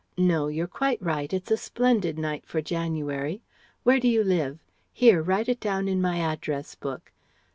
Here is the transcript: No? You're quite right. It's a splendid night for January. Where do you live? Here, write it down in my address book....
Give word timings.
No? 0.17 0.47
You're 0.47 0.65
quite 0.65 0.99
right. 0.99 1.31
It's 1.31 1.51
a 1.51 1.57
splendid 1.57 2.17
night 2.17 2.43
for 2.47 2.59
January. 2.59 3.43
Where 3.83 3.99
do 3.99 4.07
you 4.07 4.23
live? 4.23 4.57
Here, 4.91 5.21
write 5.21 5.47
it 5.47 5.59
down 5.59 5.87
in 5.87 6.01
my 6.01 6.17
address 6.17 6.73
book.... 6.73 7.11